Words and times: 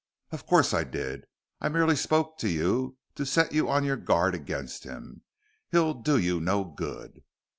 "Of 0.31 0.47
course 0.47 0.73
I 0.73 0.83
did. 0.83 1.25
I 1.59 1.69
merely 1.69 1.95
spoke 1.95 2.39
to 2.39 2.49
you 2.49 2.97
to 3.13 3.23
set 3.23 3.51
you 3.53 3.69
on 3.69 3.83
your 3.83 3.97
guard 3.97 4.33
against 4.33 4.83
him. 4.83 5.21
He'll 5.69 5.93
do 5.93 6.17
you 6.17 6.39
no 6.41 6.63
good." 6.63 7.21